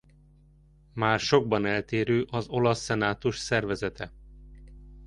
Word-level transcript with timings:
Már 0.93 1.19
sokban 1.19 1.65
eltérő 1.65 2.25
az 2.29 2.47
olasz 2.47 2.79
szenátus 2.83 3.37
szervezete. 3.37 4.11